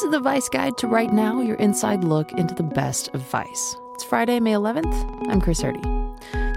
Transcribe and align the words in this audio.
This 0.00 0.06
is 0.06 0.12
the 0.12 0.20
Vice 0.20 0.48
Guide 0.48 0.78
to 0.78 0.86
Right 0.86 1.12
Now, 1.12 1.42
your 1.42 1.56
inside 1.56 2.04
look 2.04 2.32
into 2.32 2.54
the 2.54 2.62
best 2.62 3.10
of 3.12 3.20
Vice. 3.20 3.76
It's 3.92 4.02
Friday, 4.02 4.40
May 4.40 4.52
11th. 4.52 5.28
I'm 5.28 5.42
Chris 5.42 5.60
Herdy. 5.60 5.82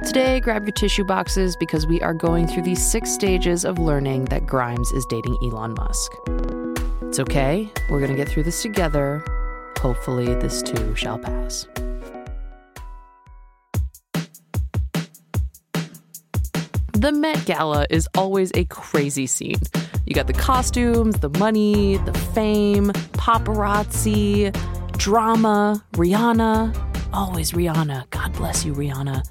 Today, 0.07 0.39
grab 0.39 0.63
your 0.63 0.71
tissue 0.71 1.03
boxes 1.03 1.57
because 1.57 1.85
we 1.85 2.02
are 2.02 2.13
going 2.13 2.47
through 2.47 2.63
the 2.63 2.75
six 2.75 3.11
stages 3.11 3.66
of 3.66 3.77
learning 3.77 4.25
that 4.25 4.45
Grimes 4.45 4.89
is 4.93 5.05
dating 5.07 5.35
Elon 5.43 5.73
Musk. 5.73 6.13
It's 7.02 7.19
okay. 7.19 7.69
We're 7.89 7.99
going 7.99 8.11
to 8.11 8.16
get 8.16 8.29
through 8.29 8.43
this 8.43 8.61
together. 8.61 9.21
Hopefully, 9.80 10.33
this 10.35 10.61
too 10.61 10.95
shall 10.95 11.19
pass. 11.19 11.67
The 16.94 17.11
Met 17.11 17.45
Gala 17.45 17.88
is 17.89 18.07
always 18.16 18.53
a 18.55 18.63
crazy 18.63 19.27
scene. 19.27 19.59
You 20.05 20.13
got 20.13 20.27
the 20.27 20.34
costumes, 20.34 21.19
the 21.19 21.30
money, 21.39 21.97
the 21.97 22.14
fame, 22.14 22.89
paparazzi, 23.14 24.52
drama, 24.97 25.83
Rihanna. 25.94 26.75
Always 27.14 27.52
Rihanna. 27.52 28.09
God 28.09 28.33
bless 28.33 28.66
you, 28.66 28.73
Rihanna. 28.73 29.23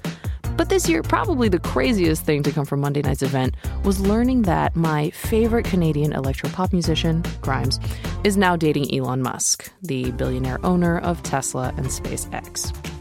But 0.55 0.69
this 0.69 0.87
year, 0.87 1.01
probably 1.01 1.49
the 1.49 1.59
craziest 1.59 2.25
thing 2.25 2.43
to 2.43 2.51
come 2.51 2.65
from 2.65 2.79
Monday 2.79 3.01
night's 3.01 3.23
event 3.23 3.55
was 3.83 3.99
learning 3.99 4.43
that 4.43 4.75
my 4.75 5.09
favorite 5.11 5.65
Canadian 5.65 6.11
electropop 6.11 6.71
musician, 6.71 7.23
Grimes, 7.41 7.79
is 8.23 8.37
now 8.37 8.55
dating 8.55 8.93
Elon 8.93 9.21
Musk, 9.21 9.71
the 9.81 10.11
billionaire 10.11 10.63
owner 10.63 10.99
of 10.99 11.23
Tesla 11.23 11.73
and 11.77 11.87
SpaceX. 11.87 12.92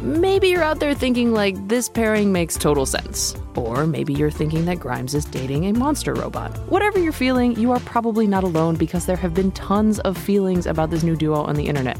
Maybe 0.00 0.48
you're 0.48 0.62
out 0.62 0.80
there 0.80 0.94
thinking, 0.94 1.32
like, 1.32 1.68
this 1.68 1.88
pairing 1.88 2.32
makes 2.32 2.56
total 2.56 2.84
sense. 2.84 3.34
Or 3.54 3.86
maybe 3.86 4.12
you're 4.12 4.30
thinking 4.30 4.64
that 4.66 4.80
Grimes 4.80 5.14
is 5.14 5.24
dating 5.24 5.66
a 5.66 5.72
monster 5.72 6.12
robot. 6.14 6.56
Whatever 6.68 6.98
you're 6.98 7.12
feeling, 7.12 7.58
you 7.58 7.70
are 7.72 7.80
probably 7.80 8.26
not 8.26 8.44
alone 8.44 8.74
because 8.76 9.06
there 9.06 9.16
have 9.16 9.32
been 9.34 9.52
tons 9.52 10.00
of 10.00 10.18
feelings 10.18 10.66
about 10.66 10.90
this 10.90 11.02
new 11.02 11.16
duo 11.16 11.42
on 11.42 11.54
the 11.54 11.68
internet. 11.68 11.98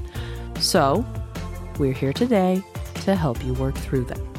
So, 0.59 1.05
we're 1.79 1.93
here 1.93 2.13
today 2.13 2.63
to 3.05 3.15
help 3.15 3.43
you 3.45 3.55
work 3.55 3.77
through 3.77 4.05
them. 4.05 4.35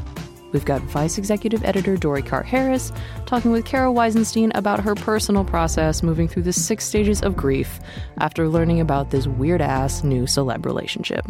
We've 0.52 0.64
got 0.64 0.82
Vice 0.84 1.18
Executive 1.18 1.66
Editor 1.66 1.98
Dori 1.98 2.22
Carr 2.22 2.44
Harris 2.44 2.92
talking 3.26 3.52
with 3.52 3.66
Kara 3.66 3.92
Weisenstein 3.92 4.52
about 4.56 4.80
her 4.80 4.96
personal 4.96 5.44
process 5.44 6.02
moving 6.02 6.30
through 6.30 6.44
the 6.44 6.54
six 6.54 6.86
stages 6.86 7.22
of 7.22 7.36
grief 7.36 7.80
after 8.20 8.48
learning 8.48 8.80
about 8.80 9.12
this 9.12 9.28
weird 9.28 9.62
ass 9.62 10.04
new 10.04 10.24
celeb 10.24 10.66
relationship. 10.66 11.26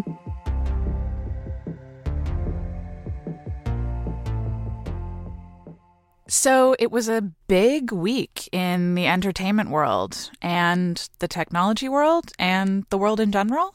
So 6.45 6.75
it 6.77 6.91
was 6.91 7.09
a 7.09 7.23
big 7.47 7.91
week 7.91 8.47
in 8.51 8.93
the 8.93 9.07
entertainment 9.07 9.71
world 9.71 10.29
and 10.43 11.09
the 11.17 11.27
technology 11.27 11.89
world 11.89 12.33
and 12.37 12.85
the 12.91 12.99
world 12.99 13.19
in 13.19 13.31
general. 13.31 13.73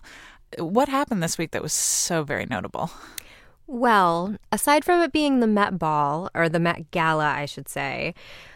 What 0.57 0.89
happened 0.89 1.21
this 1.21 1.37
week 1.37 1.51
that 1.51 1.65
was 1.65 1.73
so 1.73 2.23
very 2.23 2.47
notable? 2.47 2.93
Well, 3.67 4.37
aside 4.53 4.85
from 4.85 5.03
it 5.03 5.11
being 5.11 5.41
the 5.41 5.49
Met 5.49 5.81
Ball, 5.81 6.31
or 6.33 6.49
the 6.49 6.61
Met 6.61 6.93
Gala, 6.93 7.33
I 7.33 7.45
should 7.45 7.69
say, 7.69 8.15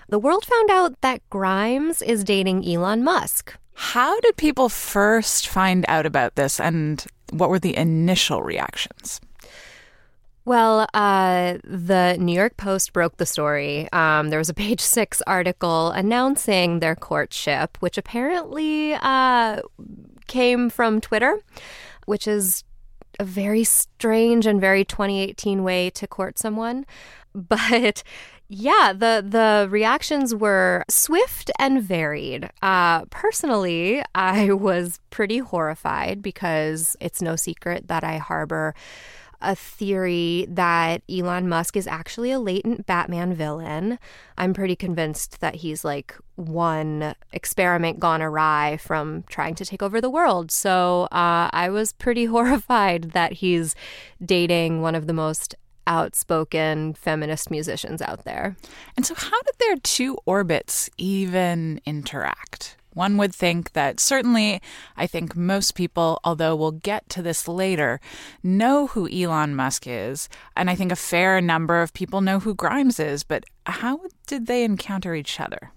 the 0.09 0.21
world 0.21 0.45
found 0.45 0.71
out 0.71 1.01
that 1.01 1.29
Grimes 1.29 2.01
is 2.01 2.23
dating 2.23 2.65
Elon 2.65 3.03
Musk. 3.03 3.57
How 3.73 4.21
did 4.21 4.37
people 4.37 4.69
first 4.69 5.49
find 5.49 5.85
out 5.89 6.07
about 6.07 6.37
this 6.37 6.61
and 6.61 7.05
what 7.33 7.51
were 7.51 7.59
the 7.59 7.77
initial 7.77 8.45
reactions? 8.45 9.21
Well, 10.47 10.87
uh, 10.93 11.57
the 11.65 12.17
New 12.21 12.35
York 12.35 12.59
Post 12.59 12.93
broke 12.93 13.17
the 13.17 13.25
story. 13.25 13.89
Um, 13.93 14.29
there 14.29 14.39
was 14.39 14.51
a 14.51 14.55
page 14.65 14.81
six 14.81 15.23
article 15.27 15.91
announcing 15.91 16.81
their 16.81 16.95
courtship, 16.95 17.79
which 17.81 17.97
apparently 17.97 18.95
uh, 18.95 19.63
came 20.27 20.69
from 20.69 21.01
Twitter, 21.01 21.39
which 22.07 22.29
is 22.29 22.63
a 23.19 23.25
very 23.25 23.65
strange 23.65 24.45
and 24.45 24.61
very 24.61 24.85
2018 24.85 25.63
way 25.63 25.89
to 25.91 26.07
court 26.07 26.39
someone. 26.39 26.85
But 27.37 28.05
yeah, 28.49 28.93
the 28.97 29.25
the 29.29 29.67
reactions 29.69 30.37
were 30.37 30.85
swift 30.89 31.51
and 31.59 31.83
varied. 31.83 32.49
Uh, 32.63 33.07
personally, 33.07 34.05
I 34.15 34.53
was 34.53 35.01
pretty 35.11 35.39
horrified 35.39 36.23
because 36.23 36.97
it's 37.01 37.21
no 37.21 37.35
secret 37.35 37.89
that 37.89 38.05
I 38.05 38.19
harbor 38.19 38.73
a 39.45 39.55
theory 39.55 40.47
that 40.49 41.03
Elon 41.11 41.49
Musk 41.49 41.77
is 41.77 41.87
actually 41.87 42.31
a 42.31 42.39
latent 42.39 42.87
Batman 42.87 43.35
villain. 43.35 43.99
I'm 44.39 44.55
pretty 44.55 44.77
convinced 44.77 45.41
that 45.41 45.57
he's 45.57 45.85
like 45.85 46.17
one 46.37 47.15
experiment 47.33 48.01
gone 48.01 48.23
awry 48.23 48.79
from 48.79 49.25
trying 49.25 49.55
to 49.57 49.65
take 49.65 49.83
over 49.83 50.01
the 50.01 50.11
world. 50.11 50.51
So 50.51 51.05
uh, 51.13 51.51
I 51.53 51.69
was 51.71 51.93
pretty 51.93 52.25
horrified 52.35 53.13
that 53.13 53.35
he's 53.35 53.75
dating 54.25 54.83
one 54.83 54.95
of 54.95 55.07
the 55.07 55.13
most 55.13 55.55
outspoken 55.87 56.95
feminist 56.95 57.51
musicians 57.51 58.01
out 58.01 58.25
there. 58.25 58.57
And 58.97 59.05
so, 59.05 59.15
how 59.15 59.43
did 59.43 59.55
their 59.59 59.77
two 59.77 60.17
orbits 60.25 60.89
even 60.97 61.81
interact? 61.85 62.77
One 62.95 63.17
would 63.17 63.35
think 63.35 63.73
that 63.73 64.01
certainly, 64.01 64.63
I 64.97 65.07
think 65.07 65.37
most 65.37 65.75
people, 65.75 66.21
although 66.25 66.57
we'll 66.57 66.73
get 66.73 67.09
to 67.11 67.23
this 67.23 67.47
later, 67.47 68.01
know 68.43 68.87
who 68.89 69.09
Elon 69.09 69.55
Musk 69.55 69.87
is. 69.87 70.29
And 70.57 70.71
I 70.71 70.75
think 70.75 70.93
a 70.93 70.97
fair 70.97 71.41
number 71.41 71.83
of 71.83 71.93
people 71.93 72.21
know 72.21 72.39
who 72.39 72.55
Grimes 72.55 72.99
is. 72.99 73.25
But 73.25 73.45
how 73.67 74.01
did 74.27 74.47
they 74.47 74.65
encounter 74.65 75.15
each 75.15 75.41
other? 75.41 75.73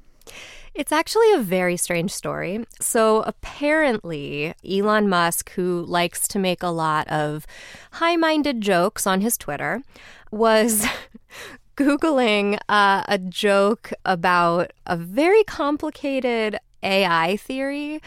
It's 0.77 0.91
actually 0.91 1.33
a 1.33 1.39
very 1.39 1.75
strange 1.75 2.11
story. 2.11 2.63
So, 2.79 3.23
apparently, 3.23 4.53
Elon 4.63 5.09
Musk, 5.09 5.49
who 5.53 5.83
likes 5.83 6.27
to 6.27 6.37
make 6.37 6.61
a 6.61 6.67
lot 6.67 7.07
of 7.07 7.47
high 7.93 8.15
minded 8.15 8.61
jokes 8.61 9.07
on 9.07 9.21
his 9.21 9.39
Twitter, 9.39 9.81
was 10.29 10.85
Googling 11.77 12.59
uh, 12.69 13.03
a 13.07 13.17
joke 13.17 13.91
about 14.05 14.71
a 14.85 14.95
very 14.95 15.43
complicated 15.43 16.59
AI 16.83 17.37
theory 17.37 18.01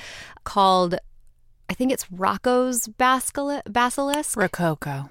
called, 0.45 0.97
I 1.69 1.75
think 1.75 1.93
it's 1.93 2.11
Roko's 2.11 2.89
basilisk. 2.89 4.37
Rococo. 4.37 5.11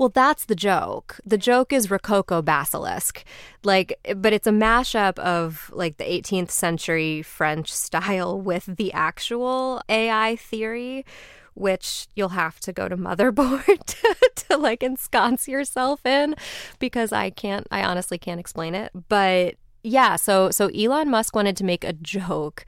Well, 0.00 0.08
that's 0.08 0.46
the 0.46 0.54
joke. 0.54 1.20
The 1.26 1.36
joke 1.36 1.74
is 1.74 1.90
Rococo 1.90 2.40
basilisk. 2.40 3.22
Like, 3.64 3.98
but 4.16 4.32
it's 4.32 4.46
a 4.46 4.50
mashup 4.50 5.18
of 5.18 5.70
like 5.74 5.98
the 5.98 6.04
18th 6.04 6.50
century 6.50 7.20
French 7.20 7.70
style 7.70 8.40
with 8.40 8.64
the 8.64 8.94
actual 8.94 9.82
AI 9.90 10.36
theory, 10.36 11.04
which 11.52 12.06
you'll 12.14 12.30
have 12.30 12.60
to 12.60 12.72
go 12.72 12.88
to 12.88 12.96
motherboard 12.96 13.84
to, 13.84 14.30
to 14.48 14.56
like 14.56 14.82
ensconce 14.82 15.46
yourself 15.46 16.06
in 16.06 16.34
because 16.78 17.12
I 17.12 17.28
can't, 17.28 17.66
I 17.70 17.82
honestly 17.82 18.16
can't 18.16 18.40
explain 18.40 18.74
it. 18.74 18.92
But 19.10 19.56
yeah, 19.82 20.16
so 20.16 20.50
so 20.50 20.68
Elon 20.68 21.10
Musk 21.10 21.34
wanted 21.34 21.56
to 21.56 21.64
make 21.64 21.84
a 21.84 21.92
joke 21.92 22.64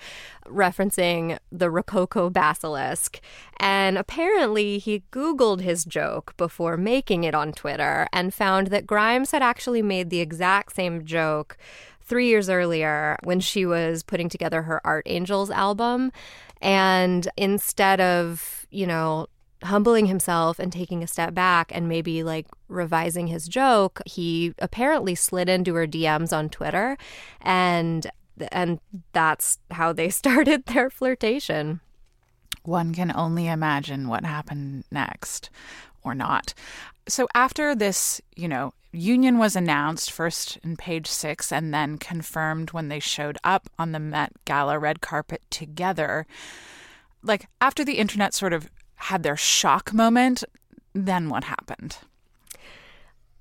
referencing 0.47 1.39
the 1.51 1.71
Rococo 1.71 2.31
basilisk, 2.31 3.21
and 3.59 3.99
apparently 3.99 4.79
he 4.79 5.03
Googled 5.13 5.61
his 5.61 5.85
joke 5.85 6.35
before 6.37 6.77
making 6.77 7.25
it 7.25 7.35
on 7.35 7.53
Twitter 7.53 8.09
and 8.13 8.33
found 8.33 8.69
that 8.69 8.87
Grimes 8.87 9.31
had 9.31 9.43
actually 9.43 9.83
made 9.83 10.11
the 10.11 10.21
exact 10.21 10.75
same 10.75 11.05
joke 11.05 11.57
three 12.01 12.29
years 12.29 12.49
earlier 12.49 13.17
when 13.23 13.41
she 13.41 13.65
was 13.65 14.03
putting 14.03 14.29
together 14.29 14.63
her 14.63 14.81
Art 14.87 15.05
Angels 15.07 15.51
album. 15.51 16.13
And 16.61 17.29
instead 17.37 18.01
of, 18.01 18.67
you 18.71 18.87
know, 18.87 19.27
humbling 19.65 20.07
himself 20.07 20.59
and 20.59 20.73
taking 20.73 21.03
a 21.03 21.07
step 21.07 21.35
back 21.35 21.71
and 21.75 21.89
maybe 21.89 22.23
like 22.23 22.47
revising 22.69 23.29
his 23.29 23.49
joke, 23.49 24.01
he 24.07 24.55
apparently 24.59 25.15
slid 25.15 25.49
into 25.49 25.75
her 25.75 25.87
DMs 25.87 26.37
on 26.37 26.49
Twitter 26.49 26.97
and 27.41 28.11
and 28.51 28.81
that's 29.13 29.59
how 29.71 29.93
they 29.93 30.09
started 30.21 30.67
their 30.67 30.91
flirtation. 30.91 31.81
One 32.65 32.95
can 32.95 33.13
only 33.15 33.49
imagine 33.49 34.09
what 34.09 34.25
happened 34.25 34.85
next. 34.91 35.51
or 36.05 36.15
not. 36.15 36.55
So 37.09 37.29
after 37.35 37.75
this, 37.75 38.21
you 38.37 38.49
know, 38.49 38.73
union 38.93 39.39
was 39.39 39.57
announced 39.57 40.11
first 40.11 40.59
in 40.63 40.77
page 40.77 41.07
six 41.07 41.53
and 41.53 41.73
then 41.73 41.99
confirmed 41.99 42.73
when 42.73 42.89
they 42.89 43.01
showed 43.01 43.39
up 43.43 43.69
on 43.79 43.93
the 43.93 43.99
Met 43.99 44.33
Gala 44.45 44.79
red 44.79 45.01
carpet 45.01 45.43
together. 45.51 46.27
Like 47.23 47.47
after 47.61 47.85
the 47.85 47.99
internet 47.99 48.35
sort 48.35 48.53
of 48.53 48.69
had 49.03 49.23
their 49.23 49.37
shock 49.37 49.93
moment, 49.93 50.45
then 50.95 51.29
what 51.29 51.45
happened? 51.45 51.99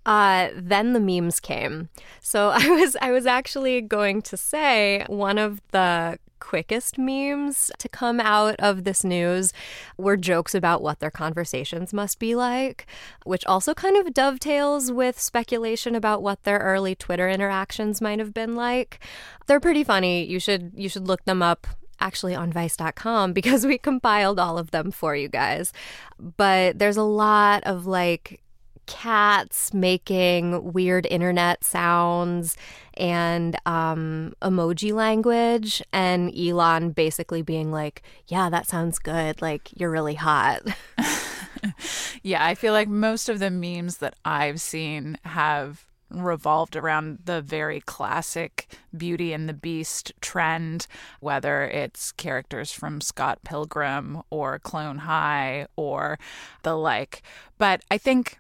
Uh, 0.06 0.50
then 0.56 0.94
the 0.94 1.00
memes 1.00 1.40
came. 1.40 1.90
So 2.20 2.50
I 2.56 2.68
was 2.70 2.98
I 3.02 3.12
was 3.12 3.26
actually 3.26 3.82
going 3.82 4.22
to 4.24 4.38
say 4.38 5.06
one 5.08 5.38
of 5.38 5.62
the 5.72 6.18
quickest 6.40 6.98
memes 6.98 7.72
to 7.78 7.88
come 7.88 8.20
out 8.20 8.56
of 8.58 8.84
this 8.84 9.04
news 9.04 9.54
were 9.96 10.18
jokes 10.18 10.56
about 10.56 10.82
what 10.82 11.00
their 11.00 11.12
conversations 11.12 11.94
must 11.94 12.18
be 12.18 12.34
like, 12.34 12.88
which 13.24 13.46
also 13.46 13.76
kind 13.76 13.96
of 13.96 14.12
dovetails 14.12 14.92
with 14.92 15.20
speculation 15.20 15.94
about 15.94 16.24
what 16.24 16.42
their 16.42 16.58
early 16.58 16.96
Twitter 16.96 17.30
interactions 17.30 18.02
might 18.02 18.18
have 18.18 18.34
been 18.34 18.56
like. 18.56 19.00
They're 19.46 19.60
pretty 19.60 19.84
funny. 19.84 20.26
You 20.26 20.40
should 20.40 20.72
you 20.76 20.90
should 20.90 21.08
look 21.08 21.26
them 21.26 21.44
up 21.44 21.68
actually 22.02 22.36
on 22.36 22.52
vice.com 22.52 23.34
because 23.42 23.66
we 23.66 23.78
compiled 23.78 24.40
all 24.40 24.58
of 24.58 24.72
them 24.72 24.92
for 24.92 25.16
you 25.16 25.30
guys. 25.30 25.72
But 26.20 26.80
there's 26.80 26.98
a 26.98 27.04
lot 27.04 27.64
of 27.64 27.86
like 27.86 28.42
cats 28.88 29.74
making 29.74 30.74
weird 30.74 31.08
internet 31.10 31.64
sounds 31.64 32.58
and 32.96 33.56
um, 33.66 34.34
emoji 34.42 34.92
language, 34.92 35.82
and 35.94 36.38
Elon 36.38 36.92
basically 36.92 37.42
being 37.42 37.72
like, 37.72 38.04
Yeah, 38.28 38.50
that 38.50 38.68
sounds 38.68 39.00
good. 39.00 39.42
Like, 39.42 39.70
you're 39.80 39.90
really 39.90 40.16
hot. 40.16 40.62
yeah, 42.24 42.46
I 42.46 42.56
feel 42.56 42.74
like 42.74 42.88
most 42.88 43.30
of 43.30 43.40
the 43.40 43.50
memes 43.50 43.98
that 43.98 44.16
I've 44.26 44.62
seen 44.62 45.18
have 45.24 45.86
revolved 46.12 46.76
around 46.76 47.20
the 47.26 47.42
very 47.42 47.82
classic 47.82 48.74
Beauty 48.96 49.34
and 49.34 49.48
the 49.48 49.54
Beast 49.54 50.12
trend, 50.22 50.88
whether 51.20 51.64
it's 51.64 52.12
characters 52.12 52.72
from 52.72 53.02
Scott 53.02 53.40
Pilgrim 53.44 54.22
or 54.30 54.60
Clone 54.60 55.00
High 55.00 55.68
or 55.76 56.20
the 56.64 56.76
like. 56.76 57.22
But 57.58 57.84
I 57.90 57.98
think 57.98 58.40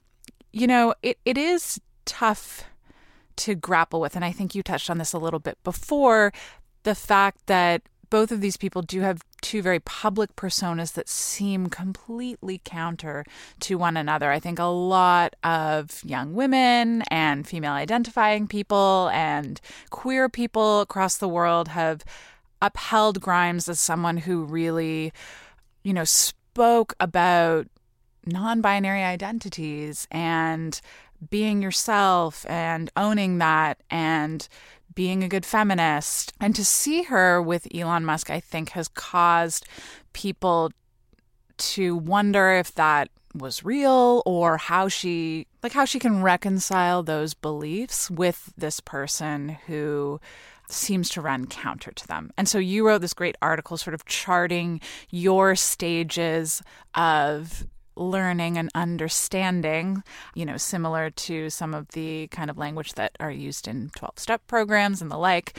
you 0.51 0.67
know, 0.67 0.93
it, 1.01 1.17
it 1.25 1.37
is 1.37 1.79
tough 2.05 2.65
to 3.37 3.55
grapple 3.55 4.01
with. 4.01 4.15
And 4.15 4.25
I 4.25 4.31
think 4.31 4.53
you 4.53 4.63
touched 4.63 4.89
on 4.89 4.97
this 4.97 5.13
a 5.13 5.19
little 5.19 5.39
bit 5.39 5.57
before 5.63 6.33
the 6.83 6.95
fact 6.95 7.47
that 7.47 7.83
both 8.11 8.31
of 8.31 8.41
these 8.41 8.57
people 8.57 8.83
do 8.83 8.99
have 8.99 9.23
two 9.41 9.63
very 9.63 9.79
public 9.79 10.35
personas 10.35 10.93
that 10.93 11.09
seem 11.09 11.67
completely 11.67 12.61
counter 12.63 13.25
to 13.61 13.77
one 13.77 13.97
another. 13.97 14.31
I 14.31 14.39
think 14.39 14.59
a 14.59 14.65
lot 14.65 15.35
of 15.43 16.03
young 16.03 16.35
women 16.35 17.03
and 17.09 17.47
female 17.47 17.71
identifying 17.71 18.47
people 18.47 19.09
and 19.13 19.59
queer 19.89 20.29
people 20.29 20.81
across 20.81 21.17
the 21.17 21.29
world 21.29 21.69
have 21.69 22.03
upheld 22.61 23.21
Grimes 23.21 23.67
as 23.69 23.79
someone 23.79 24.17
who 24.17 24.43
really, 24.43 25.13
you 25.81 25.93
know, 25.93 26.03
spoke 26.03 26.93
about 26.99 27.65
non 28.25 28.61
binary 28.61 29.03
identities 29.03 30.05
and 30.11 30.81
being 31.29 31.61
yourself 31.61 32.45
and 32.49 32.89
owning 32.97 33.37
that 33.37 33.81
and 33.89 34.47
being 34.93 35.23
a 35.23 35.29
good 35.29 35.45
feminist. 35.45 36.33
And 36.39 36.55
to 36.55 36.65
see 36.65 37.03
her 37.03 37.41
with 37.41 37.67
Elon 37.73 38.05
Musk, 38.05 38.29
I 38.29 38.39
think, 38.39 38.69
has 38.69 38.87
caused 38.87 39.67
people 40.13 40.71
to 41.57 41.95
wonder 41.95 42.51
if 42.51 42.73
that 42.75 43.09
was 43.33 43.63
real 43.63 44.21
or 44.25 44.57
how 44.57 44.89
she 44.89 45.47
like 45.63 45.71
how 45.71 45.85
she 45.85 45.99
can 45.99 46.21
reconcile 46.21 47.01
those 47.01 47.33
beliefs 47.33 48.11
with 48.11 48.51
this 48.57 48.81
person 48.81 49.57
who 49.67 50.19
seems 50.69 51.09
to 51.09 51.21
run 51.21 51.47
counter 51.47 51.91
to 51.91 52.07
them. 52.07 52.31
And 52.37 52.47
so 52.47 52.57
you 52.57 52.85
wrote 52.85 53.01
this 53.01 53.13
great 53.13 53.35
article 53.41 53.77
sort 53.77 53.93
of 53.93 54.05
charting 54.05 54.81
your 55.09 55.55
stages 55.55 56.61
of 56.95 57.65
learning 58.01 58.57
and 58.57 58.69
understanding, 58.75 60.03
you 60.35 60.45
know, 60.45 60.57
similar 60.57 61.09
to 61.11 61.49
some 61.49 61.73
of 61.73 61.87
the 61.89 62.27
kind 62.27 62.49
of 62.49 62.57
language 62.57 62.93
that 62.93 63.15
are 63.19 63.31
used 63.31 63.67
in 63.67 63.91
12 63.95 64.19
step 64.19 64.47
programs 64.47 65.01
and 65.01 65.11
the 65.11 65.17
like, 65.17 65.57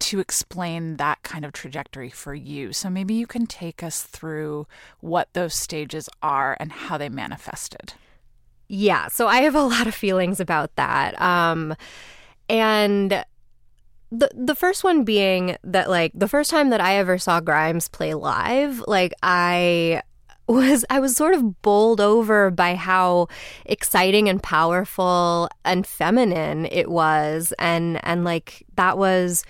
to 0.00 0.18
explain 0.18 0.96
that 0.96 1.22
kind 1.22 1.44
of 1.44 1.52
trajectory 1.52 2.10
for 2.10 2.34
you. 2.34 2.72
So 2.72 2.90
maybe 2.90 3.14
you 3.14 3.26
can 3.26 3.46
take 3.46 3.82
us 3.82 4.02
through 4.02 4.66
what 5.00 5.32
those 5.32 5.54
stages 5.54 6.08
are 6.22 6.56
and 6.58 6.72
how 6.72 6.98
they 6.98 7.08
manifested. 7.08 7.94
Yeah, 8.66 9.08
so 9.08 9.28
I 9.28 9.42
have 9.42 9.54
a 9.54 9.62
lot 9.62 9.86
of 9.86 9.94
feelings 9.94 10.40
about 10.40 10.74
that. 10.76 11.20
Um, 11.20 11.76
and 12.48 13.24
the 14.10 14.30
the 14.34 14.54
first 14.54 14.84
one 14.84 15.04
being 15.04 15.56
that 15.64 15.88
like 15.88 16.12
the 16.14 16.28
first 16.28 16.50
time 16.50 16.70
that 16.70 16.80
I 16.80 16.96
ever 16.96 17.16
saw 17.16 17.40
Grimes 17.40 17.88
play 17.88 18.12
live, 18.14 18.82
like 18.86 19.12
I 19.22 20.02
was 20.46 20.84
I 20.90 21.00
was 21.00 21.16
sort 21.16 21.34
of 21.34 21.62
bowled 21.62 22.00
over 22.00 22.50
by 22.50 22.74
how 22.74 23.28
exciting 23.64 24.28
and 24.28 24.42
powerful 24.42 25.48
and 25.64 25.86
feminine 25.86 26.66
it 26.66 26.90
was. 26.90 27.52
And 27.58 28.04
and 28.04 28.24
like 28.24 28.64
that 28.76 28.98
was 28.98 29.44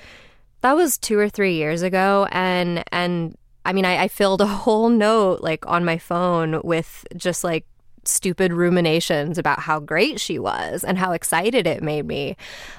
that 0.60 0.76
was 0.76 0.98
two 0.98 1.18
or 1.18 1.28
three 1.28 1.54
years 1.54 1.82
ago. 1.82 2.28
And 2.30 2.84
and 2.92 3.36
I 3.64 3.72
mean 3.72 3.84
I, 3.84 4.04
I 4.04 4.08
filled 4.08 4.40
a 4.40 4.46
whole 4.62 4.88
note 4.88 5.40
like 5.40 5.66
on 5.66 5.84
my 5.84 5.98
phone 5.98 6.60
with 6.62 7.06
just 7.16 7.44
like 7.44 7.66
stupid 8.04 8.52
ruminations 8.52 9.38
about 9.38 9.60
how 9.60 9.80
great 9.80 10.20
she 10.20 10.38
was 10.38 10.84
and 10.84 10.98
how 10.98 11.12
excited 11.12 11.66
it 11.66 11.82
made 11.82 12.06
me. 12.06 12.36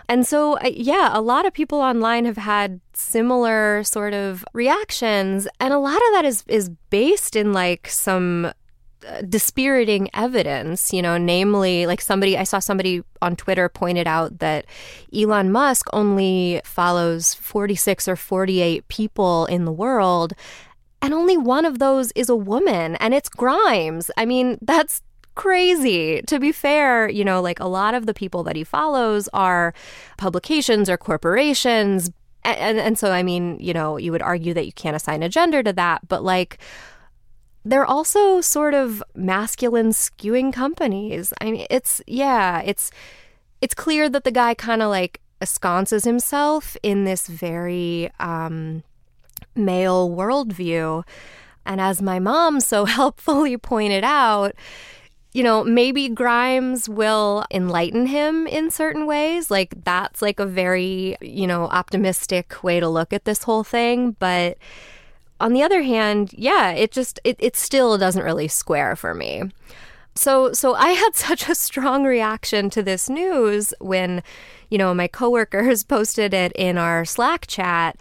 And 0.10 0.26
so, 0.28 0.60
yeah, 0.62 1.10
a 1.14 1.22
lot 1.22 1.46
of 1.46 1.54
people 1.54 1.80
online 1.80 2.26
have 2.26 2.38
had 2.38 2.82
similar 2.94 3.84
sort 3.84 4.14
of 4.14 4.46
reactions, 4.54 5.48
and 5.60 5.74
a 5.74 5.80
lot 5.80 5.96
of 5.96 6.14
that 6.14 6.26
is 6.26 6.44
is 6.48 6.70
based 6.90 7.36
in 7.36 7.54
like 7.54 7.88
some 7.88 8.52
uh, 9.08 9.22
dispiriting 9.28 10.10
evidence, 10.14 10.94
you 10.94 11.02
know, 11.02 11.18
namely, 11.18 11.86
like 11.86 12.00
somebody, 12.00 12.38
I 12.38 12.44
saw 12.44 12.60
somebody 12.60 13.04
on 13.22 13.36
Twitter 13.36 13.68
pointed 13.68 14.08
out 14.08 14.40
that 14.40 14.66
Elon 15.14 15.52
Musk 15.52 15.88
only 15.92 16.62
follows 16.64 17.34
46 17.34 18.08
or 18.08 18.16
48 18.16 18.88
people 18.88 19.46
in 19.48 19.66
the 19.66 19.72
world. 19.72 20.34
And 21.02 21.14
only 21.14 21.36
one 21.36 21.66
of 21.66 21.80
those 21.80 22.14
is 22.14 22.30
a 22.30 22.36
woman, 22.36 22.96
and 22.96 23.14
it's 23.14 23.28
Grimes. 23.28 24.10
I 24.16 24.26
mean, 24.26 24.58
that's 24.62 25.02
crazy. 25.36 26.22
To 26.24 26.40
be 26.40 26.52
fair, 26.52 27.10
you 27.10 27.24
know, 27.24 27.42
like 27.42 27.60
a 27.60 27.68
lot 27.68 27.94
of 27.94 28.06
the 28.06 28.14
people 28.14 28.44
that 28.44 28.56
he 28.56 28.64
follows 28.64 29.30
are 29.34 29.74
publications 30.18 30.90
or 30.90 30.98
corporations. 30.98 32.12
And, 32.44 32.58
and, 32.58 32.80
and 32.80 33.00
so, 33.00 33.12
I 33.12 33.24
mean, 33.24 33.58
you 33.60 33.74
know, 33.74 33.98
you 33.98 34.12
would 34.12 34.22
argue 34.22 34.54
that 34.54 34.66
you 34.66 34.74
can't 34.74 34.96
assign 34.96 35.24
a 35.24 35.30
gender 35.30 35.64
to 35.64 35.74
that, 35.74 36.08
but 36.08 36.24
like, 36.24 36.60
they're 37.66 37.86
also 37.86 38.42
sort 38.42 38.74
of 38.74 39.02
masculine 39.16 39.90
skewing 39.90 40.52
companies. 40.52 41.34
I 41.40 41.46
mean, 41.46 41.66
it's, 41.70 42.02
yeah, 42.08 42.62
it's, 42.62 42.92
it's 43.62 43.74
clear 43.74 44.10
that 44.10 44.26
the 44.26 44.32
guy 44.32 44.54
kind 44.54 44.82
of 44.82 44.90
like 44.90 45.22
ensconces 45.42 46.04
himself 46.04 46.76
in 46.84 47.06
this 47.06 47.28
very 47.28 48.12
um, 48.20 48.84
male 49.56 50.10
worldview. 50.10 51.04
And 51.66 51.80
as 51.80 52.02
my 52.02 52.20
mom 52.20 52.60
so 52.60 52.86
helpfully 53.00 53.58
pointed 53.58 54.04
out, 54.04 54.56
you 55.34 55.42
know, 55.42 55.64
maybe 55.64 56.10
Grimes 56.10 56.88
will 56.88 57.44
enlighten 57.50 58.06
him 58.06 58.46
in 58.46 58.70
certain 58.70 59.08
ways. 59.08 59.50
Like, 59.50 59.84
that's 59.84 60.22
like 60.22 60.40
a 60.40 60.46
very, 60.46 61.18
you 61.22 61.48
know, 61.48 61.66
optimistic 61.66 62.64
way 62.64 62.80
to 62.80 62.88
look 62.88 63.12
at 63.12 63.26
this 63.26 63.44
whole 63.44 63.64
thing. 63.64 64.16
But 64.20 64.60
on 65.40 65.54
the 65.54 65.64
other 65.64 65.82
hand, 65.82 66.34
yeah, 66.34 66.70
it 66.72 66.92
just, 66.92 67.20
it, 67.24 67.36
it 67.40 67.56
still 67.56 67.98
doesn't 67.98 68.24
really 68.24 68.48
square 68.48 68.96
for 68.96 69.16
me. 69.16 69.44
So, 70.14 70.54
so 70.54 70.76
I 70.76 70.90
had 70.90 71.12
such 71.16 71.50
a 71.50 71.56
strong 71.56 72.04
reaction 72.04 72.70
to 72.70 72.84
this 72.84 73.10
news 73.10 73.74
when, 73.80 74.22
you 74.70 74.78
know, 74.78 74.94
my 74.94 75.08
coworkers 75.08 75.84
posted 75.84 76.36
it 76.36 76.52
in 76.54 76.78
our 76.78 77.06
Slack 77.06 77.48
chat 77.48 77.98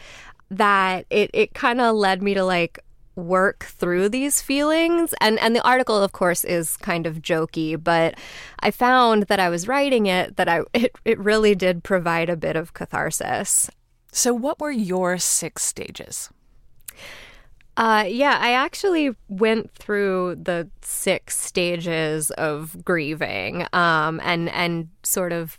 that 0.51 1.07
it, 1.09 1.31
it 1.33 1.55
kind 1.55 1.81
of 1.81 1.97
led 1.97 2.23
me 2.23 2.35
to 2.35 2.45
like 2.45 2.79
work 3.17 3.65
through 3.65 4.09
these 4.09 4.41
feelings. 4.43 5.15
And 5.21 5.39
and 5.41 5.55
the 5.55 5.67
article 5.67 6.03
of 6.03 6.13
course 6.13 6.45
is 6.45 6.77
kind 6.79 7.07
of 7.07 7.23
jokey 7.23 7.83
but 7.83 8.15
i 8.61 8.71
found 8.71 9.25
that 9.25 9.41
i 9.41 9.49
was 9.49 9.69
writing 9.69 10.07
it 10.07 10.37
that 10.37 10.49
i 10.49 10.63
it, 10.75 10.93
it 11.05 11.19
really 11.19 11.55
did 11.55 11.85
provide 11.85 12.29
a 12.29 12.37
bit 12.37 12.57
of 12.57 12.75
catharsis. 12.75 13.71
So 14.13 14.35
what 14.35 14.61
were 14.61 14.71
your 14.71 15.17
six 15.19 15.63
stages? 15.65 16.29
Uh, 17.77 18.05
yeah, 18.07 18.37
I 18.39 18.53
actually 18.53 19.17
went 19.29 19.73
through 19.73 20.37
the 20.43 20.69
six 20.83 21.39
stages 21.39 22.31
of 22.33 22.85
grieving, 22.85 23.67
um, 23.73 24.21
and 24.23 24.51
and 24.51 24.91
sort 25.03 25.33
of 25.33 25.59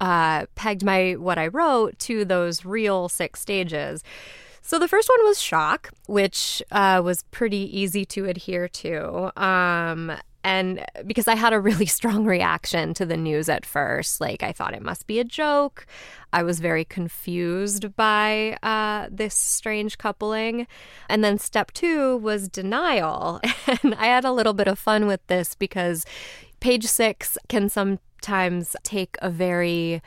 uh, 0.00 0.46
pegged 0.54 0.82
my 0.82 1.12
what 1.12 1.36
I 1.38 1.48
wrote 1.48 1.98
to 2.00 2.24
those 2.24 2.64
real 2.64 3.10
six 3.10 3.40
stages. 3.40 4.02
So 4.62 4.78
the 4.78 4.88
first 4.88 5.08
one 5.08 5.26
was 5.26 5.42
shock, 5.42 5.90
which 6.06 6.62
uh, 6.70 7.02
was 7.04 7.24
pretty 7.30 7.68
easy 7.78 8.04
to 8.06 8.26
adhere 8.26 8.68
to. 8.68 9.42
Um, 9.42 10.12
And 10.44 10.84
because 11.06 11.28
I 11.28 11.36
had 11.36 11.52
a 11.52 11.60
really 11.60 11.86
strong 11.98 12.24
reaction 12.24 12.94
to 12.94 13.06
the 13.06 13.16
news 13.16 13.48
at 13.48 13.64
first, 13.66 14.20
like 14.20 14.42
I 14.42 14.52
thought 14.52 14.74
it 14.74 14.82
must 14.82 15.06
be 15.06 15.20
a 15.20 15.24
joke. 15.24 15.86
I 16.32 16.42
was 16.42 16.58
very 16.58 16.84
confused 16.84 17.94
by 17.94 18.56
uh, 18.62 19.08
this 19.10 19.34
strange 19.34 19.98
coupling. 19.98 20.66
And 21.08 21.22
then 21.22 21.38
step 21.38 21.72
two 21.72 22.16
was 22.18 22.48
denial. 22.48 23.40
And 23.82 23.94
I 23.94 24.06
had 24.06 24.24
a 24.24 24.32
little 24.32 24.54
bit 24.54 24.68
of 24.68 24.78
fun 24.78 25.06
with 25.06 25.24
this 25.28 25.54
because 25.54 26.04
page 26.60 26.86
six 26.86 27.38
can 27.48 27.68
sometimes 27.68 28.74
take 28.82 29.16
a 29.22 29.30
very 29.30 30.02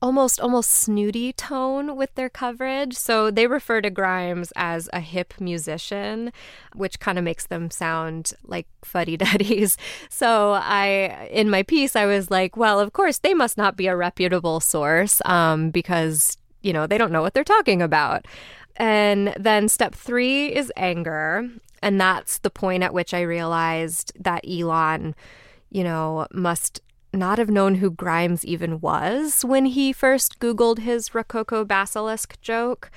almost 0.00 0.40
almost 0.40 0.70
snooty 0.70 1.32
tone 1.32 1.96
with 1.96 2.14
their 2.14 2.28
coverage. 2.28 2.94
So 2.94 3.30
they 3.30 3.46
refer 3.46 3.80
to 3.80 3.90
Grimes 3.90 4.52
as 4.54 4.88
a 4.92 5.00
hip 5.00 5.34
musician, 5.40 6.32
which 6.74 7.00
kind 7.00 7.18
of 7.18 7.24
makes 7.24 7.46
them 7.46 7.70
sound 7.70 8.32
like 8.44 8.66
fuddy-duddies. 8.84 9.76
So 10.10 10.52
I 10.52 11.28
in 11.30 11.50
my 11.50 11.62
piece 11.62 11.96
I 11.96 12.06
was 12.06 12.30
like, 12.30 12.56
well, 12.56 12.80
of 12.80 12.92
course 12.92 13.18
they 13.18 13.34
must 13.34 13.56
not 13.56 13.76
be 13.76 13.86
a 13.86 13.96
reputable 13.96 14.60
source 14.60 15.20
um, 15.24 15.70
because 15.70 16.36
you 16.62 16.72
know 16.72 16.86
they 16.86 16.98
don't 16.98 17.12
know 17.12 17.22
what 17.22 17.34
they're 17.34 17.44
talking 17.44 17.82
about. 17.82 18.26
And 18.76 19.34
then 19.38 19.68
step 19.68 19.94
three 19.94 20.54
is 20.54 20.72
anger. 20.76 21.48
And 21.82 22.00
that's 22.00 22.38
the 22.38 22.50
point 22.50 22.82
at 22.82 22.94
which 22.94 23.14
I 23.14 23.20
realized 23.22 24.12
that 24.18 24.44
Elon, 24.48 25.14
you 25.70 25.84
know, 25.84 26.26
must 26.32 26.80
not 27.12 27.38
have 27.38 27.50
known 27.50 27.76
who 27.76 27.90
Grimes 27.90 28.44
even 28.44 28.80
was 28.80 29.44
when 29.44 29.66
he 29.66 29.92
first 29.92 30.38
Googled 30.38 30.80
his 30.80 31.14
Rococo 31.14 31.64
basilisk 31.64 32.40
joke. 32.40 32.90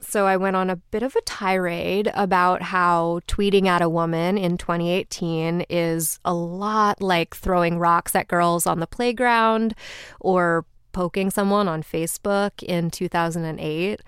So 0.00 0.26
I 0.26 0.36
went 0.36 0.56
on 0.56 0.70
a 0.70 0.76
bit 0.76 1.02
of 1.02 1.16
a 1.16 1.20
tirade 1.22 2.10
about 2.14 2.62
how 2.62 3.20
tweeting 3.26 3.66
at 3.66 3.82
a 3.82 3.88
woman 3.88 4.38
in 4.38 4.56
2018 4.56 5.66
is 5.68 6.20
a 6.24 6.32
lot 6.32 7.02
like 7.02 7.34
throwing 7.34 7.78
rocks 7.78 8.14
at 8.14 8.28
girls 8.28 8.66
on 8.66 8.80
the 8.80 8.86
playground 8.86 9.74
or 10.20 10.64
poking 10.92 11.30
someone 11.30 11.68
on 11.68 11.82
Facebook 11.82 12.62
in 12.62 12.90
2008. 12.90 14.00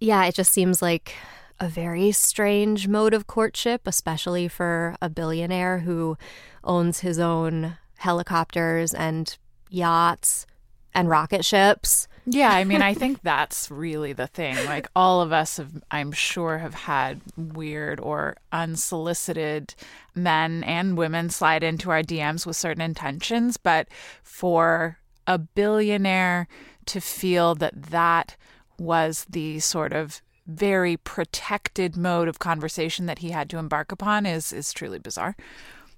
Yeah, 0.00 0.24
it 0.24 0.34
just 0.34 0.52
seems 0.52 0.82
like 0.82 1.14
a 1.60 1.68
very 1.68 2.12
strange 2.12 2.88
mode 2.88 3.14
of 3.14 3.26
courtship, 3.26 3.82
especially 3.86 4.48
for 4.48 4.96
a 5.00 5.08
billionaire 5.08 5.80
who 5.80 6.18
owns 6.64 7.00
his 7.00 7.18
own 7.18 7.76
helicopters 7.98 8.94
and 8.94 9.36
yachts 9.70 10.46
and 10.94 11.08
rocket 11.08 11.44
ships. 11.44 12.08
Yeah, 12.24 12.50
I 12.50 12.64
mean, 12.64 12.82
I 12.82 12.94
think 13.02 13.22
that's 13.22 13.70
really 13.70 14.12
the 14.12 14.26
thing. 14.26 14.56
Like, 14.66 14.88
all 14.96 15.20
of 15.20 15.32
us 15.32 15.58
have, 15.58 15.82
I'm 15.90 16.12
sure, 16.12 16.58
have 16.58 16.74
had 16.74 17.20
weird 17.36 18.00
or 18.00 18.36
unsolicited 18.52 19.74
men 20.14 20.64
and 20.64 20.96
women 20.96 21.30
slide 21.30 21.62
into 21.62 21.90
our 21.90 22.02
DMs 22.02 22.46
with 22.46 22.56
certain 22.56 22.82
intentions. 22.82 23.56
But 23.56 23.88
for 24.22 24.98
a 25.26 25.38
billionaire 25.38 26.48
to 26.86 27.00
feel 27.00 27.54
that 27.56 27.80
that 27.90 28.36
was 28.78 29.26
the 29.28 29.58
sort 29.60 29.92
of 29.92 30.22
very 30.46 30.96
protected 30.96 31.96
mode 31.96 32.28
of 32.28 32.38
conversation 32.38 33.06
that 33.06 33.18
he 33.18 33.30
had 33.30 33.50
to 33.50 33.58
embark 33.58 33.90
upon 33.90 34.26
is 34.26 34.52
is 34.52 34.72
truly 34.72 34.98
bizarre. 34.98 35.36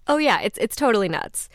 Oh 0.07 0.17
yeah, 0.17 0.41
it's 0.41 0.59
it's 0.59 0.77
totally 0.77 1.09
nuts. 1.09 1.49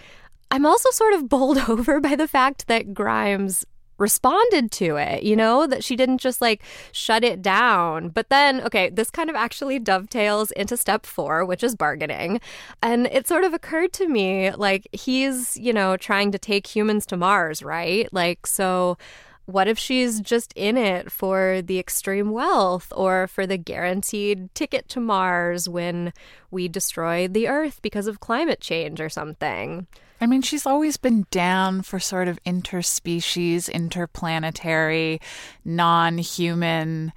I'm 0.53 0.67
also 0.67 0.91
sort 0.91 1.15
of 1.15 1.27
bowled 1.27 1.57
over 1.67 1.99
by 1.99 2.15
the 2.15 2.27
fact 2.27 2.67
that 2.67 2.93
Grimes 2.93 3.65
responded 3.97 4.71
to 4.71 4.97
it, 4.97 5.23
you 5.23 5.35
know, 5.35 5.65
that 5.65 5.83
she 5.83 5.95
didn't 5.95 6.19
just 6.19 6.41
like 6.41 6.61
shut 6.91 7.23
it 7.23 7.41
down. 7.41 8.09
But 8.09 8.29
then, 8.29 8.61
okay, 8.61 8.89
this 8.89 9.09
kind 9.09 9.31
of 9.31 9.35
actually 9.35 9.79
dovetails 9.79 10.51
into 10.51 10.77
step 10.77 11.07
four, 11.07 11.43
which 11.43 11.63
is 11.63 11.75
bargaining. 11.75 12.39
And 12.83 13.07
it 13.07 13.27
sort 13.27 13.45
of 13.45 13.53
occurred 13.53 13.93
to 13.93 14.07
me 14.07 14.51
like 14.51 14.87
he's, 14.91 15.57
you 15.57 15.73
know, 15.73 15.97
trying 15.97 16.31
to 16.31 16.37
take 16.37 16.67
humans 16.67 17.07
to 17.07 17.17
Mars, 17.17 17.63
right? 17.63 18.07
Like, 18.13 18.45
so 18.45 18.97
what 19.45 19.67
if 19.67 19.77
she's 19.77 20.21
just 20.21 20.53
in 20.53 20.77
it 20.77 21.11
for 21.11 21.61
the 21.61 21.77
extreme 21.77 22.31
wealth 22.31 22.91
or 22.95 23.27
for 23.27 23.45
the 23.45 23.57
guaranteed 23.57 24.53
ticket 24.55 24.87
to 24.89 24.99
Mars 24.99 25.67
when 25.67 26.13
we 26.49 26.67
destroy 26.67 27.27
the 27.27 27.47
Earth 27.47 27.81
because 27.81 28.07
of 28.07 28.21
climate 28.21 28.61
change 28.61 29.01
or 29.01 29.09
something? 29.09 29.87
I 30.21 30.25
mean, 30.25 30.41
she's 30.41 30.65
always 30.65 30.95
been 30.95 31.25
down 31.31 31.81
for 31.81 31.99
sort 31.99 32.29
of 32.29 32.41
interspecies, 32.45 33.69
interplanetary, 33.69 35.19
non 35.65 36.17
human 36.17 37.11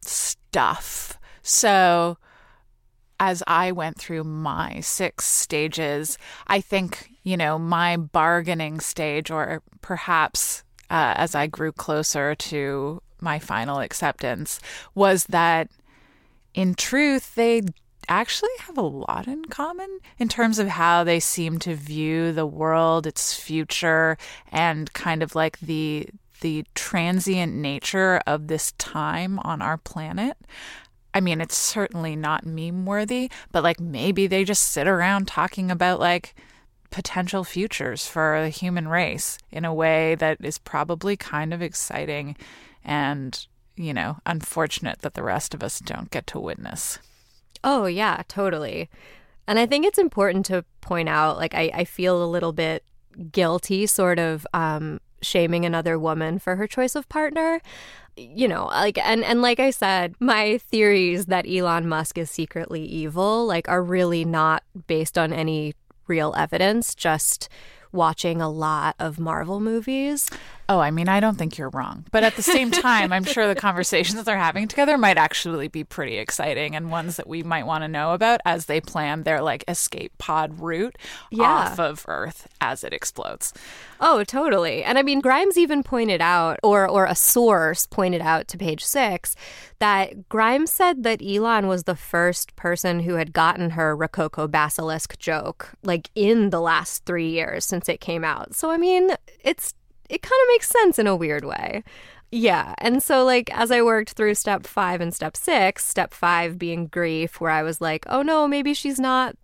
stuff. 0.00 1.18
So, 1.42 2.18
as 3.18 3.42
I 3.48 3.72
went 3.72 3.98
through 3.98 4.24
my 4.24 4.78
six 4.80 5.24
stages, 5.24 6.18
I 6.46 6.60
think, 6.60 7.10
you 7.24 7.36
know, 7.36 7.58
my 7.58 7.96
bargaining 7.96 8.78
stage, 8.78 9.30
or 9.30 9.62
perhaps 9.80 10.62
uh, 10.90 11.14
as 11.16 11.34
I 11.34 11.46
grew 11.46 11.72
closer 11.72 12.34
to 12.34 13.02
my 13.20 13.38
final 13.38 13.80
acceptance 13.80 14.60
was 14.94 15.24
that 15.26 15.68
in 16.54 16.74
truth, 16.74 17.34
they 17.34 17.62
actually 18.08 18.50
have 18.60 18.78
a 18.78 18.82
lot 18.82 19.26
in 19.26 19.44
common 19.46 19.98
in 20.18 20.28
terms 20.28 20.58
of 20.58 20.68
how 20.68 21.04
they 21.04 21.20
seem 21.20 21.58
to 21.58 21.74
view 21.74 22.32
the 22.32 22.46
world, 22.46 23.06
its 23.06 23.34
future, 23.34 24.16
and 24.50 24.92
kind 24.92 25.22
of 25.22 25.34
like 25.34 25.58
the 25.60 26.08
the 26.42 26.64
transient 26.74 27.54
nature 27.54 28.20
of 28.26 28.46
this 28.46 28.72
time 28.72 29.38
on 29.40 29.62
our 29.62 29.78
planet. 29.78 30.36
I 31.14 31.20
mean, 31.20 31.40
it's 31.40 31.56
certainly 31.56 32.14
not 32.14 32.44
meme 32.44 32.84
worthy, 32.84 33.30
but 33.50 33.62
like 33.62 33.80
maybe 33.80 34.26
they 34.26 34.44
just 34.44 34.70
sit 34.70 34.86
around 34.86 35.28
talking 35.28 35.70
about 35.70 35.98
like 35.98 36.34
potential 36.96 37.44
futures 37.44 38.06
for 38.06 38.40
the 38.40 38.48
human 38.48 38.88
race 38.88 39.36
in 39.50 39.66
a 39.66 39.74
way 39.74 40.14
that 40.14 40.38
is 40.42 40.56
probably 40.56 41.14
kind 41.14 41.52
of 41.52 41.60
exciting 41.60 42.34
and, 42.82 43.46
you 43.76 43.92
know, 43.92 44.16
unfortunate 44.24 45.00
that 45.00 45.12
the 45.12 45.22
rest 45.22 45.52
of 45.52 45.62
us 45.62 45.78
don't 45.78 46.10
get 46.10 46.26
to 46.26 46.40
witness. 46.40 46.98
Oh, 47.62 47.84
yeah, 47.84 48.22
totally. 48.28 48.88
And 49.46 49.58
I 49.58 49.66
think 49.66 49.84
it's 49.84 49.98
important 49.98 50.46
to 50.46 50.64
point 50.80 51.10
out 51.10 51.36
like, 51.36 51.54
I, 51.54 51.70
I 51.74 51.84
feel 51.84 52.24
a 52.24 52.24
little 52.24 52.54
bit 52.54 52.82
guilty, 53.30 53.86
sort 53.86 54.18
of 54.18 54.46
um, 54.54 54.98
shaming 55.20 55.66
another 55.66 55.98
woman 55.98 56.38
for 56.38 56.56
her 56.56 56.66
choice 56.66 56.94
of 56.94 57.06
partner 57.10 57.60
you 58.18 58.48
know 58.48 58.64
like 58.68 58.96
and 58.96 59.22
and 59.24 59.42
like 59.42 59.60
i 59.60 59.68
said 59.68 60.14
my 60.20 60.56
theories 60.56 61.26
that 61.26 61.46
elon 61.46 61.86
musk 61.86 62.16
is 62.16 62.30
secretly 62.30 62.82
evil 62.82 63.44
like 63.44 63.68
are 63.68 63.82
really 63.82 64.24
not 64.24 64.62
based 64.86 65.18
on 65.18 65.34
any 65.34 65.74
real 66.06 66.34
evidence, 66.36 66.94
just 66.94 67.48
watching 67.92 68.40
a 68.40 68.48
lot 68.48 68.94
of 68.98 69.18
Marvel 69.18 69.60
movies. 69.60 70.28
Oh, 70.68 70.80
I 70.80 70.90
mean, 70.90 71.08
I 71.08 71.20
don't 71.20 71.38
think 71.38 71.58
you're 71.58 71.68
wrong. 71.68 72.04
But 72.10 72.24
at 72.24 72.34
the 72.34 72.42
same 72.42 72.70
time, 72.72 73.12
I'm 73.12 73.22
sure 73.24 73.46
the 73.46 73.54
conversations 73.54 74.22
they're 74.24 74.36
having 74.36 74.66
together 74.66 74.98
might 74.98 75.16
actually 75.16 75.68
be 75.68 75.84
pretty 75.84 76.18
exciting 76.18 76.74
and 76.74 76.90
ones 76.90 77.16
that 77.16 77.28
we 77.28 77.44
might 77.44 77.66
want 77.66 77.84
to 77.84 77.88
know 77.88 78.14
about 78.14 78.40
as 78.44 78.66
they 78.66 78.80
plan 78.80 79.22
their 79.22 79.40
like 79.40 79.64
escape 79.68 80.16
pod 80.18 80.60
route 80.60 80.96
yeah. 81.30 81.44
off 81.44 81.78
of 81.78 82.04
Earth 82.08 82.48
as 82.60 82.82
it 82.82 82.92
explodes. 82.92 83.52
Oh, 84.00 84.24
totally. 84.24 84.82
And 84.82 84.98
I 84.98 85.02
mean, 85.02 85.20
Grimes 85.20 85.56
even 85.56 85.84
pointed 85.84 86.20
out, 86.20 86.58
or 86.64 86.88
or 86.88 87.06
a 87.06 87.14
source 87.14 87.86
pointed 87.86 88.20
out 88.20 88.48
to 88.48 88.58
page 88.58 88.84
six, 88.84 89.36
that 89.78 90.28
Grimes 90.28 90.72
said 90.72 91.04
that 91.04 91.22
Elon 91.22 91.68
was 91.68 91.84
the 91.84 91.96
first 91.96 92.56
person 92.56 93.00
who 93.00 93.14
had 93.14 93.32
gotten 93.32 93.70
her 93.70 93.94
Rococo 93.94 94.48
basilisk 94.48 95.16
joke, 95.18 95.74
like 95.84 96.10
in 96.16 96.50
the 96.50 96.60
last 96.60 97.04
three 97.04 97.28
years 97.28 97.64
since 97.64 97.88
it 97.88 98.00
came 98.00 98.24
out. 98.24 98.54
So 98.54 98.70
I 98.70 98.76
mean, 98.76 99.12
it's 99.44 99.72
it 100.08 100.22
kind 100.22 100.40
of 100.42 100.48
makes 100.48 100.68
sense 100.68 100.98
in 100.98 101.06
a 101.06 101.16
weird 101.16 101.44
way. 101.44 101.82
Yeah. 102.32 102.74
And 102.78 103.02
so, 103.02 103.24
like, 103.24 103.56
as 103.56 103.70
I 103.70 103.82
worked 103.82 104.10
through 104.10 104.34
step 104.34 104.66
five 104.66 105.00
and 105.00 105.14
step 105.14 105.36
six, 105.36 105.84
step 105.84 106.12
five 106.12 106.58
being 106.58 106.88
grief, 106.88 107.40
where 107.40 107.52
I 107.52 107.62
was 107.62 107.80
like, 107.80 108.04
oh 108.08 108.22
no, 108.22 108.48
maybe 108.48 108.74
she's 108.74 108.98
not 108.98 109.36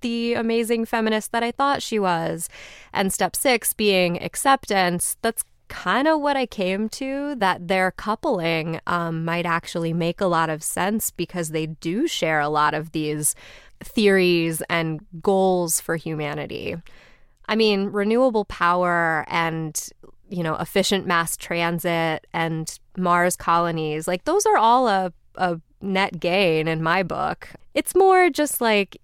the 0.00 0.34
amazing 0.34 0.86
feminist 0.86 1.32
that 1.32 1.42
I 1.42 1.52
thought 1.52 1.82
she 1.82 1.98
was. 1.98 2.48
And 2.92 3.12
step 3.12 3.36
six 3.36 3.74
being 3.74 4.22
acceptance, 4.22 5.16
that's 5.20 5.44
kind 5.68 6.08
of 6.08 6.20
what 6.20 6.36
I 6.36 6.46
came 6.46 6.88
to 6.90 7.36
that 7.36 7.68
their 7.68 7.92
coupling 7.92 8.80
um, 8.86 9.24
might 9.24 9.46
actually 9.46 9.92
make 9.92 10.20
a 10.20 10.26
lot 10.26 10.50
of 10.50 10.62
sense 10.62 11.10
because 11.10 11.50
they 11.50 11.66
do 11.66 12.08
share 12.08 12.40
a 12.40 12.48
lot 12.48 12.74
of 12.74 12.92
these 12.92 13.34
theories 13.80 14.62
and 14.68 15.00
goals 15.22 15.80
for 15.80 15.96
humanity. 15.96 16.76
I 17.48 17.56
mean, 17.56 17.86
renewable 17.86 18.44
power 18.46 19.24
and 19.28 19.78
you 20.30 20.42
know, 20.42 20.54
efficient 20.56 21.06
mass 21.06 21.36
transit 21.36 22.26
and 22.32 22.78
Mars 22.96 23.36
colonies, 23.36 24.08
like 24.08 24.24
those 24.24 24.46
are 24.46 24.56
all 24.56 24.88
a, 24.88 25.12
a 25.34 25.60
net 25.80 26.20
gain 26.20 26.68
in 26.68 26.82
my 26.82 27.02
book. 27.02 27.48
It's 27.74 27.94
more 27.94 28.30
just 28.30 28.60
like 28.60 28.96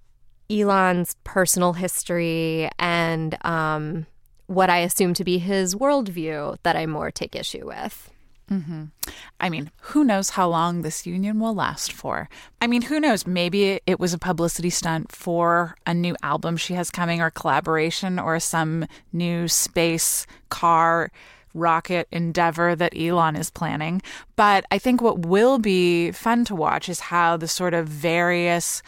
Elon's 0.50 1.16
personal 1.24 1.72
history 1.72 2.70
and 2.78 3.36
um, 3.44 4.06
what 4.46 4.70
I 4.70 4.78
assume 4.78 5.14
to 5.14 5.24
be 5.24 5.38
his 5.38 5.74
worldview 5.74 6.58
that 6.62 6.76
I 6.76 6.86
more 6.86 7.10
take 7.10 7.34
issue 7.34 7.66
with. 7.66 8.10
Mm-hmm. 8.50 8.84
I 9.40 9.48
mean, 9.48 9.70
who 9.80 10.04
knows 10.04 10.30
how 10.30 10.48
long 10.48 10.82
this 10.82 11.06
union 11.06 11.40
will 11.40 11.54
last 11.54 11.92
for? 11.92 12.28
I 12.60 12.66
mean, 12.66 12.82
who 12.82 13.00
knows? 13.00 13.26
Maybe 13.26 13.80
it 13.86 13.98
was 13.98 14.14
a 14.14 14.18
publicity 14.18 14.70
stunt 14.70 15.10
for 15.10 15.76
a 15.84 15.92
new 15.92 16.14
album 16.22 16.56
she 16.56 16.74
has 16.74 16.90
coming, 16.90 17.20
or 17.20 17.30
collaboration, 17.30 18.18
or 18.18 18.38
some 18.38 18.86
new 19.12 19.48
space 19.48 20.26
car 20.48 21.10
rocket 21.54 22.06
endeavor 22.12 22.76
that 22.76 22.96
Elon 22.96 23.34
is 23.34 23.50
planning. 23.50 24.00
But 24.36 24.64
I 24.70 24.78
think 24.78 25.00
what 25.00 25.26
will 25.26 25.58
be 25.58 26.12
fun 26.12 26.44
to 26.44 26.54
watch 26.54 26.88
is 26.88 27.00
how 27.00 27.36
the 27.36 27.48
sort 27.48 27.74
of 27.74 27.88
various 27.88 28.82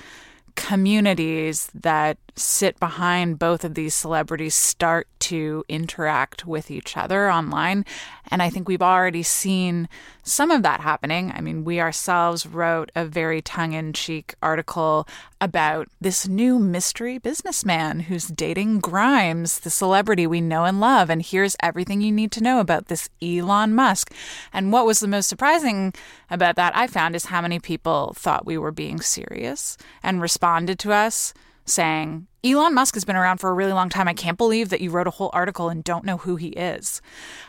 communities 0.55 1.71
that 1.75 2.19
sit 2.39 2.79
behind 2.81 3.39
both 3.39 3.65
of 3.65 3.75
these 3.75 3.95
celebrities 3.95 4.55
start 4.55 5.09
to 5.21 5.65
interact 5.69 6.47
with 6.47 6.71
each 6.71 6.97
other 6.97 7.31
online. 7.31 7.85
And 8.31 8.43
I 8.43 8.51
think 8.51 8.69
we've 8.69 8.83
already 8.83 9.23
seen 9.23 9.89
some 10.23 10.51
of 10.51 10.63
that 10.63 10.81
happening. 10.81 11.33
I 11.35 11.41
mean, 11.41 11.65
we 11.65 11.81
ourselves 11.81 12.47
wrote 12.47 12.91
a 12.95 13.05
very 13.05 13.43
tongue 13.43 13.73
in 13.73 13.93
cheek 13.93 14.35
article 14.43 15.09
about 15.41 15.89
this 16.01 16.29
new 16.29 16.59
mystery 16.59 17.19
businessman 17.19 18.01
who's 18.01 18.29
dating 18.29 18.81
Grimes, 18.81 19.61
the 19.61 19.71
celebrity 19.71 20.27
we 20.27 20.41
know 20.41 20.65
and 20.65 20.81
love. 20.81 21.11
And 21.11 21.23
here's 21.23 21.57
everything 21.63 22.01
you 22.01 22.13
need 22.13 22.33
to 22.33 22.43
know 22.43 22.61
about 22.61 22.87
this 22.87 23.09
Elon 23.23 23.75
Musk. 23.75 24.13
And 24.53 24.73
what 24.73 24.87
was 24.87 25.01
the 25.01 25.09
most 25.09 25.29
surprising 25.29 25.95
about 26.31 26.57
that, 26.57 26.77
I 26.77 26.87
found, 26.87 27.17
is 27.17 27.27
how 27.27 27.41
many 27.41 27.59
people 27.59 28.15
thought 28.17 28.47
we 28.47 28.59
were 28.59 28.73
being 28.73 29.01
serious 29.01 29.77
and 30.03 30.21
responded 30.21 30.79
to 30.81 30.93
us 30.93 31.33
saying, 31.69 32.27
Elon 32.45 32.75
Musk 32.75 32.95
has 32.95 33.05
been 33.05 33.17
around 33.17 33.39
for 33.39 33.51
a 33.51 33.55
really 33.55 33.73
long 33.73 33.89
time. 33.89 34.09
I 34.09 34.15
can't 34.15 34.39
believe 34.39 34.69
that 34.71 34.81
you 34.81 34.91
wrote 34.91 35.07
a 35.07 35.13
whole 35.13 35.31
article 35.33 35.69
and 35.69 35.83
don't 35.85 36.05
know 36.05 36.19
who 36.19 36.37
he 36.37 36.49
is. 36.49 37.03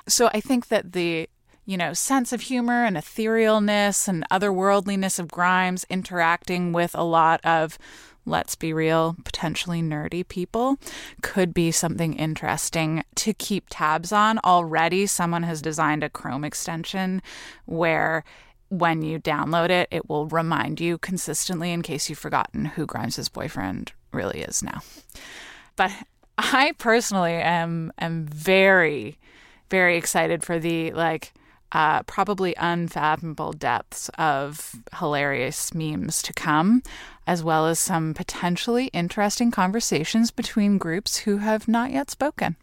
So 0.07 0.29
I 0.33 0.41
think 0.41 0.67
that 0.67 0.93
the 0.93 1.29
you 1.69 1.77
know, 1.77 1.93
sense 1.93 2.33
of 2.33 2.41
humor 2.41 2.83
and 2.83 2.97
etherealness 2.97 4.07
and 4.07 4.27
otherworldliness 4.31 5.19
of 5.19 5.27
Grimes 5.27 5.85
interacting 5.87 6.73
with 6.73 6.95
a 6.95 7.03
lot 7.03 7.39
of, 7.45 7.77
let's 8.25 8.55
be 8.55 8.73
real, 8.73 9.15
potentially 9.23 9.79
nerdy 9.79 10.27
people 10.27 10.79
could 11.21 11.53
be 11.53 11.69
something 11.69 12.13
interesting 12.13 13.03
to 13.13 13.35
keep 13.35 13.65
tabs 13.69 14.11
on. 14.11 14.39
Already, 14.39 15.05
someone 15.05 15.43
has 15.43 15.61
designed 15.61 16.03
a 16.03 16.09
Chrome 16.09 16.43
extension 16.43 17.21
where 17.65 18.23
when 18.69 19.03
you 19.03 19.19
download 19.19 19.69
it, 19.69 19.87
it 19.91 20.09
will 20.09 20.25
remind 20.25 20.81
you 20.81 20.97
consistently 20.97 21.71
in 21.71 21.83
case 21.83 22.09
you've 22.09 22.17
forgotten 22.17 22.65
who 22.65 22.87
Grimes' 22.87 23.29
boyfriend 23.29 23.91
really 24.11 24.41
is 24.41 24.63
now. 24.63 24.81
But 25.75 25.91
I 26.37 26.73
personally 26.77 27.33
am 27.33 27.91
am 27.99 28.25
very, 28.25 29.17
very 29.69 29.97
excited 29.97 30.43
for 30.43 30.59
the 30.59 30.91
like 30.91 31.33
uh, 31.71 32.03
probably 32.03 32.55
unfathomable 32.57 33.53
depths 33.53 34.09
of 34.17 34.75
hilarious 34.97 35.73
memes 35.73 36.21
to 36.23 36.33
come, 36.33 36.81
as 37.27 37.43
well 37.43 37.67
as 37.67 37.77
some 37.77 38.13
potentially 38.13 38.87
interesting 38.87 39.51
conversations 39.51 40.31
between 40.31 40.77
groups 40.77 41.19
who 41.19 41.37
have 41.37 41.67
not 41.67 41.91
yet 41.91 42.09
spoken. 42.09 42.55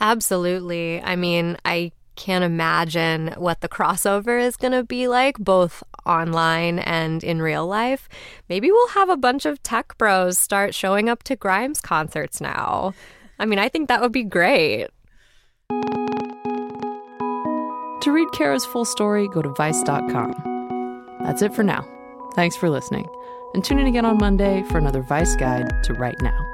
Absolutely. 0.00 1.00
I 1.02 1.16
mean, 1.16 1.56
I 1.64 1.92
can't 2.16 2.44
imagine 2.44 3.34
what 3.36 3.60
the 3.60 3.68
crossover 3.68 4.40
is 4.40 4.56
going 4.56 4.72
to 4.72 4.84
be 4.84 5.08
like, 5.08 5.38
both 5.38 5.82
online 6.06 6.78
and 6.78 7.24
in 7.24 7.40
real 7.40 7.66
life. 7.66 8.08
Maybe 8.48 8.70
we'll 8.70 8.88
have 8.88 9.08
a 9.08 9.16
bunch 9.16 9.46
of 9.46 9.62
tech 9.62 9.96
bros 9.98 10.38
start 10.38 10.74
showing 10.74 11.08
up 11.08 11.22
to 11.24 11.36
Grimes 11.36 11.80
concerts 11.80 12.40
now. 12.40 12.94
I 13.38 13.46
mean, 13.46 13.58
I 13.58 13.68
think 13.68 13.88
that 13.88 14.00
would 14.00 14.12
be 14.12 14.24
great. 14.24 14.88
To 18.00 18.12
read 18.12 18.28
Kara's 18.32 18.66
full 18.66 18.84
story, 18.84 19.28
go 19.28 19.40
to 19.42 19.48
Vice.com. 19.54 21.16
That's 21.22 21.40
it 21.42 21.54
for 21.54 21.62
now. 21.62 21.88
Thanks 22.34 22.56
for 22.56 22.68
listening. 22.68 23.08
And 23.54 23.64
tune 23.64 23.78
in 23.78 23.86
again 23.86 24.04
on 24.04 24.18
Monday 24.18 24.62
for 24.64 24.78
another 24.78 25.00
Vice 25.02 25.36
Guide 25.36 25.70
to 25.84 25.94
Right 25.94 26.20
Now. 26.20 26.53